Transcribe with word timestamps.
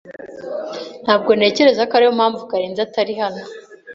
Ntabwo 1.03 1.31
ntekereza 1.37 1.83
ko 1.89 1.93
ariyo 1.95 2.11
mpamvu 2.17 2.41
Karenzi 2.49 2.79
atari 2.87 3.13
hano. 3.21 3.41